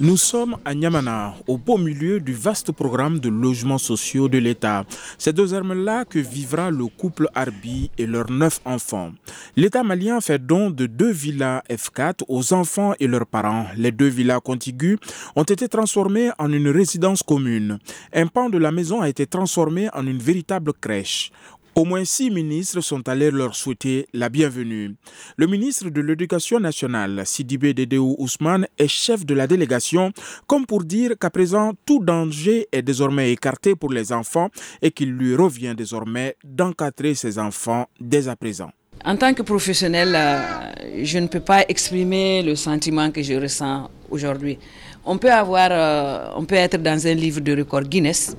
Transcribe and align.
Nous 0.00 0.16
sommes 0.16 0.56
à 0.64 0.74
Niamana, 0.74 1.34
au 1.46 1.56
beau 1.56 1.78
milieu 1.78 2.18
du 2.18 2.32
vaste 2.32 2.72
programme 2.72 3.20
de 3.20 3.28
logements 3.28 3.78
sociaux 3.78 4.28
de 4.28 4.38
l'État. 4.38 4.84
C'est 5.18 5.32
deux 5.32 5.52
là 5.54 6.04
que 6.04 6.18
vivra 6.18 6.72
le 6.72 6.86
couple 6.86 7.28
Arbi 7.32 7.92
et 7.96 8.04
leurs 8.04 8.28
neuf 8.28 8.58
enfants. 8.64 9.12
L'État 9.54 9.84
malien 9.84 10.20
fait 10.20 10.44
don 10.44 10.70
de 10.70 10.86
deux 10.86 11.12
villas 11.12 11.62
F4 11.70 12.24
aux 12.26 12.52
enfants 12.52 12.94
et 12.98 13.06
leurs 13.06 13.24
parents. 13.26 13.66
Les 13.76 13.92
deux 13.92 14.08
villas 14.08 14.40
contiguës 14.40 14.98
ont 15.36 15.44
été 15.44 15.68
transformées 15.68 16.30
en 16.38 16.52
une 16.52 16.70
résidence 16.70 17.22
commune. 17.22 17.78
Un 18.12 18.26
pan 18.26 18.50
de 18.50 18.58
la 18.58 18.72
maison 18.72 19.00
a 19.00 19.08
été 19.08 19.28
transformé 19.28 19.88
en 19.94 20.04
une 20.08 20.18
véritable 20.18 20.72
crèche. 20.72 21.30
Au 21.76 21.84
moins 21.84 22.04
six 22.04 22.30
ministres 22.30 22.80
sont 22.80 23.08
allés 23.08 23.32
leur 23.32 23.56
souhaiter 23.56 24.06
la 24.14 24.28
bienvenue. 24.28 24.94
Le 25.36 25.48
ministre 25.48 25.90
de 25.90 26.00
l'Éducation 26.00 26.60
nationale, 26.60 27.22
Sidibé 27.26 27.74
Dedeo 27.74 28.14
Ousmane, 28.20 28.68
est 28.78 28.86
chef 28.86 29.26
de 29.26 29.34
la 29.34 29.48
délégation, 29.48 30.12
comme 30.46 30.66
pour 30.66 30.84
dire 30.84 31.18
qu'à 31.20 31.30
présent, 31.30 31.72
tout 31.84 31.98
danger 31.98 32.68
est 32.70 32.82
désormais 32.82 33.32
écarté 33.32 33.74
pour 33.74 33.90
les 33.90 34.12
enfants 34.12 34.50
et 34.82 34.92
qu'il 34.92 35.10
lui 35.14 35.34
revient 35.34 35.74
désormais 35.76 36.36
d'encadrer 36.44 37.16
ses 37.16 37.40
enfants 37.40 37.86
dès 38.00 38.28
à 38.28 38.36
présent. 38.36 38.70
En 39.04 39.16
tant 39.16 39.34
que 39.34 39.42
professionnel, 39.42 40.14
euh, 40.14 41.02
je 41.02 41.18
ne 41.18 41.26
peux 41.26 41.40
pas 41.40 41.64
exprimer 41.68 42.44
le 42.44 42.54
sentiment 42.54 43.10
que 43.10 43.20
je 43.20 43.34
ressens 43.34 43.90
aujourd'hui. 44.10 44.58
On 45.04 45.18
peut 45.18 45.32
avoir, 45.32 45.70
euh, 45.72 46.28
on 46.36 46.44
peut 46.44 46.54
être 46.54 46.80
dans 46.80 47.04
un 47.04 47.14
livre 47.14 47.40
de 47.40 47.56
record 47.56 47.82
Guinness, 47.82 48.36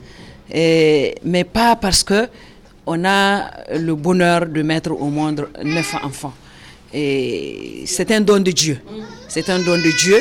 mais 0.53 1.43
pas 1.43 1.75
parce 1.75 2.01
que 2.01 2.29
on 2.85 3.03
a 3.05 3.49
le 3.77 3.95
bonheur 3.95 4.45
de 4.45 4.61
mettre 4.61 4.91
au 4.91 5.07
monde 5.09 5.47
neuf 5.63 5.95
enfants. 6.03 6.33
Et 6.93 7.83
c'est 7.85 8.09
un 8.11 8.21
don 8.21 8.39
de 8.39 8.51
Dieu. 8.51 8.79
C'est 9.27 9.49
un 9.49 9.59
don 9.59 9.75
de 9.77 9.97
Dieu. 10.03 10.17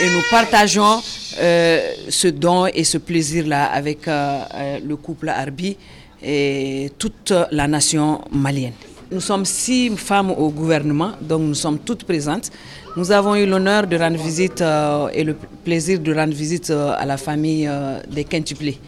Et 0.00 0.10
nous 0.10 0.22
partageons 0.30 1.00
euh, 1.40 1.92
ce 2.08 2.28
don 2.28 2.66
et 2.66 2.84
ce 2.84 2.98
plaisir-là 2.98 3.64
avec 3.66 4.06
euh, 4.06 4.40
euh, 4.54 4.78
le 4.86 4.96
couple 4.96 5.28
Arbi 5.28 5.76
et 6.22 6.90
toute 6.98 7.32
la 7.50 7.66
nation 7.66 8.20
malienne. 8.30 8.72
Nous 9.10 9.20
sommes 9.20 9.44
six 9.46 9.90
femmes 9.96 10.30
au 10.30 10.50
gouvernement, 10.50 11.12
donc 11.20 11.40
nous 11.42 11.54
sommes 11.54 11.78
toutes 11.78 12.04
présentes. 12.04 12.50
Nous 12.96 13.10
avons 13.10 13.34
eu 13.36 13.46
l'honneur 13.46 13.86
de 13.86 13.96
rendre 13.96 14.18
visite 14.18 14.60
et 15.14 15.24
le 15.24 15.34
plaisir 15.64 15.98
de 16.00 16.12
rendre 16.14 16.34
visite 16.34 16.70
à 16.70 17.04
la 17.06 17.16
famille 17.16 17.70
des 18.10 18.24
Quintuplés 18.24 18.78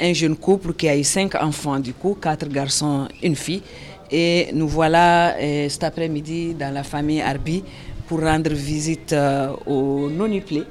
un 0.00 0.12
jeune 0.12 0.36
couple 0.36 0.74
qui 0.74 0.88
a 0.88 0.96
eu 0.96 1.04
cinq 1.04 1.34
enfants, 1.36 1.78
du 1.78 1.92
coup, 1.92 2.16
quatre 2.20 2.48
garçons, 2.48 3.08
une 3.22 3.36
fille. 3.36 3.62
Et 4.10 4.48
nous 4.52 4.68
voilà 4.68 5.36
euh, 5.36 5.68
cet 5.68 5.84
après-midi 5.84 6.54
dans 6.54 6.72
la 6.72 6.82
famille 6.82 7.20
Arbi 7.22 7.64
pour 8.06 8.20
rendre 8.20 8.52
visite 8.52 9.12
euh, 9.12 9.52
au 9.66 10.08
non-uplé. 10.10 10.62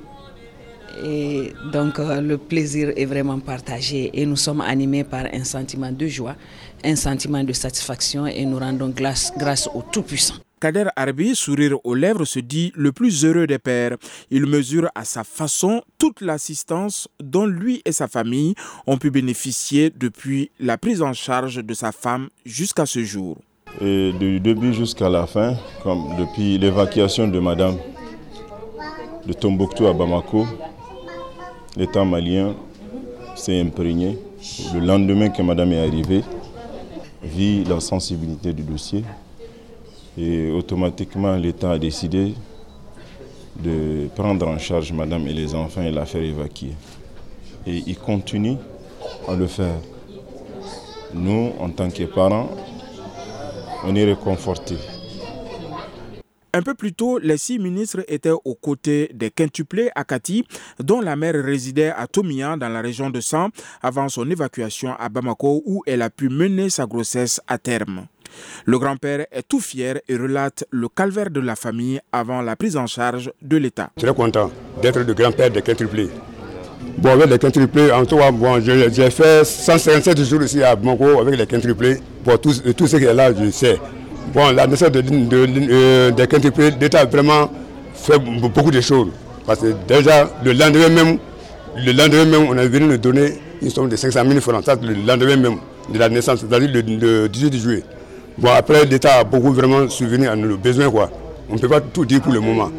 Et 1.03 1.51
donc 1.71 1.97
euh, 1.99 2.21
le 2.21 2.37
plaisir 2.37 2.93
est 2.95 3.05
vraiment 3.05 3.39
partagé 3.39 4.11
et 4.13 4.25
nous 4.25 4.35
sommes 4.35 4.61
animés 4.61 5.03
par 5.03 5.25
un 5.33 5.43
sentiment 5.43 5.91
de 5.91 6.07
joie, 6.07 6.35
un 6.83 6.95
sentiment 6.95 7.43
de 7.43 7.51
satisfaction 7.51 8.27
et 8.27 8.45
nous 8.45 8.59
rendons 8.59 8.89
grâce 8.89 9.69
au 9.73 9.81
Tout-Puissant. 9.91 10.35
Kader 10.63 10.85
Arbi, 10.95 11.35
sourire 11.35 11.77
aux 11.83 11.93
lèvres, 11.93 12.23
se 12.23 12.39
dit 12.39 12.71
le 12.73 12.93
plus 12.93 13.25
heureux 13.25 13.47
des 13.47 13.59
pères. 13.59 13.97
Il 14.31 14.45
mesure 14.45 14.87
à 14.95 15.03
sa 15.03 15.25
façon 15.25 15.81
toute 15.97 16.21
l'assistance 16.21 17.09
dont 17.21 17.45
lui 17.45 17.81
et 17.83 17.91
sa 17.91 18.07
famille 18.07 18.55
ont 18.87 18.97
pu 18.97 19.11
bénéficier 19.11 19.89
depuis 19.93 20.51
la 20.61 20.77
prise 20.77 21.01
en 21.01 21.11
charge 21.11 21.57
de 21.57 21.73
sa 21.73 21.91
femme 21.91 22.29
jusqu'à 22.45 22.85
ce 22.85 23.03
jour. 23.03 23.35
Et 23.81 24.13
du 24.17 24.39
début 24.39 24.73
jusqu'à 24.73 25.09
la 25.09 25.27
fin, 25.27 25.57
comme 25.83 26.15
depuis 26.17 26.57
l'évacuation 26.57 27.27
de 27.27 27.39
madame 27.39 27.75
de 29.27 29.33
Tombouctou 29.33 29.87
à 29.87 29.91
Bamako, 29.91 30.47
l'État 31.75 32.05
malien 32.05 32.55
s'est 33.35 33.59
imprégné. 33.59 34.17
Le 34.73 34.79
lendemain 34.79 35.27
que 35.27 35.41
madame 35.41 35.73
est 35.73 35.85
arrivée, 35.85 36.23
vit 37.21 37.65
la 37.65 37.81
sensibilité 37.81 38.53
du 38.53 38.63
dossier 38.63 39.03
et 40.17 40.51
automatiquement, 40.51 41.35
l'État 41.35 41.71
a 41.71 41.79
décidé 41.79 42.33
de 43.55 44.07
prendre 44.15 44.47
en 44.47 44.57
charge 44.57 44.91
madame 44.91 45.27
et 45.27 45.33
les 45.33 45.55
enfants 45.55 45.81
et 45.81 45.91
la 45.91 46.05
faire 46.05 46.21
évacuer. 46.21 46.73
Et 47.65 47.83
il 47.87 47.97
continue 47.97 48.57
à 49.27 49.35
le 49.35 49.47
faire. 49.47 49.75
Nous, 51.13 51.53
en 51.59 51.69
tant 51.69 51.89
que 51.89 52.03
parents, 52.03 52.49
on 53.85 53.95
est 53.95 54.05
réconfortés. 54.05 54.77
Un 56.55 56.61
peu 56.61 56.75
plus 56.75 56.93
tôt, 56.93 57.17
les 57.17 57.37
six 57.37 57.57
ministres 57.57 58.03
étaient 58.07 58.29
aux 58.29 58.53
côtés 58.53 59.09
des 59.11 59.31
quintuplés 59.31 59.89
Akati, 59.95 60.45
dont 60.79 61.01
la 61.01 61.15
mère 61.15 61.33
résidait 61.33 61.89
à 61.89 62.05
Tomia, 62.05 62.55
dans 62.57 62.69
la 62.69 62.81
région 62.81 63.09
de 63.09 63.19
Sang, 63.21 63.49
avant 63.81 64.07
son 64.07 64.29
évacuation 64.29 64.93
à 64.99 65.09
Bamako, 65.09 65.63
où 65.65 65.81
elle 65.87 66.03
a 66.03 66.11
pu 66.11 66.29
mener 66.29 66.69
sa 66.69 66.85
grossesse 66.85 67.41
à 67.47 67.57
terme. 67.57 68.05
Le 68.65 68.79
grand-père 68.79 69.25
est 69.31 69.43
tout 69.47 69.59
fier 69.59 69.99
et 70.07 70.15
relate 70.15 70.65
le 70.71 70.87
calvaire 70.87 71.29
de 71.29 71.39
la 71.39 71.55
famille 71.55 71.99
avant 72.11 72.41
la 72.41 72.55
prise 72.55 72.77
en 72.77 72.87
charge 72.87 73.31
de 73.41 73.57
l'État. 73.57 73.89
Très 73.97 74.13
content 74.13 74.51
d'être 74.81 74.99
le 74.99 75.13
grand-père 75.13 75.49
des 75.51 75.61
quintuplés. 75.61 76.09
Bon, 76.97 77.11
avec 77.11 77.29
les 77.29 77.39
quintuplés, 77.39 77.91
en 77.91 78.05
tout 78.05 78.17
cas, 78.17 78.29
j'ai 78.61 79.09
fait 79.09 79.43
157 79.45 80.23
jours 80.23 80.43
ici 80.43 80.63
à 80.63 80.75
Bamako 80.75 81.19
avec 81.21 81.37
les 81.37 81.47
quintuplés. 81.47 81.99
Bon, 82.23 82.37
tout, 82.37 82.53
tout 82.75 82.87
ce 82.87 82.97
qui 82.97 83.03
est 83.05 83.13
là, 83.13 83.33
je 83.33 83.49
sais. 83.51 83.79
Bon, 84.33 84.51
la 84.51 84.67
naissance 84.67 84.91
de, 84.91 85.03
euh, 85.33 86.11
des 86.11 86.27
quintuplés, 86.27 86.71
l'État 86.79 87.01
a 87.01 87.05
vraiment 87.05 87.51
fait 87.93 88.17
beaucoup 88.19 88.71
de 88.71 88.81
choses. 88.81 89.09
Parce 89.45 89.59
que 89.59 89.73
déjà, 89.87 90.29
le 90.43 90.53
lendemain 90.53 90.89
même, 90.89 91.17
le 91.75 91.91
lendemain 91.91 92.25
même, 92.25 92.47
on 92.49 92.57
a 92.57 92.65
venu 92.65 92.85
nous 92.85 92.97
donner 92.97 93.33
une 93.61 93.69
somme 93.69 93.89
de 93.89 93.95
500 93.95 94.21
000 94.27 94.39
francs. 94.39 94.65
Le 94.81 94.93
lendemain 95.05 95.35
même 95.35 95.57
de 95.91 95.99
la 95.99 96.09
naissance, 96.09 96.39
c'est-à-dire 96.41 96.69
le, 96.73 97.27
18 97.27 97.57
juillet. 97.59 97.83
Bon, 98.37 98.49
après, 98.49 98.85
l'État 98.85 99.19
a 99.19 99.23
beaucoup 99.23 99.51
vraiment 99.53 99.87
souvenu 99.89 100.27
à 100.27 100.35
nos 100.35 100.57
besoins. 100.57 100.89
Quoi. 100.89 101.11
On 101.49 101.55
ne 101.55 101.59
peut 101.59 101.69
pas 101.69 101.81
tout 101.81 102.05
dire 102.05 102.21
pour 102.21 102.33
le 102.33 102.39
moment. 102.39 102.71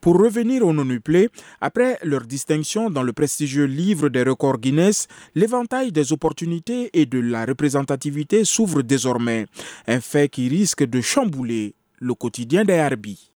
Pour 0.00 0.18
revenir 0.18 0.64
au 0.66 0.72
non-uplé, 0.72 1.28
après 1.60 1.98
leur 2.02 2.22
distinction 2.22 2.88
dans 2.88 3.02
le 3.02 3.12
prestigieux 3.12 3.66
livre 3.66 4.08
des 4.08 4.22
records 4.22 4.58
Guinness, 4.58 5.08
l'éventail 5.34 5.92
des 5.92 6.12
opportunités 6.14 6.88
et 6.94 7.04
de 7.04 7.18
la 7.18 7.44
représentativité 7.44 8.46
s'ouvre 8.46 8.80
désormais, 8.80 9.46
un 9.86 10.00
fait 10.00 10.30
qui 10.30 10.48
risque 10.48 10.84
de 10.84 11.02
chambouler 11.02 11.74
le 11.98 12.14
quotidien 12.14 12.64
des 12.64 12.78
Harbis. 12.78 13.28